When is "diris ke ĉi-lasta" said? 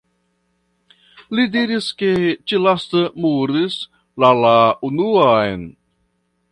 1.55-3.05